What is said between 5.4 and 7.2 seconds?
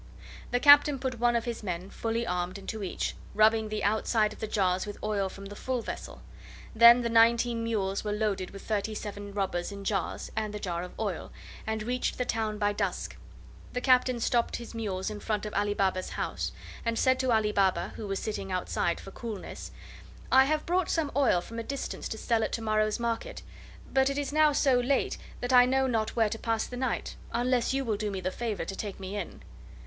the full vessel. Then the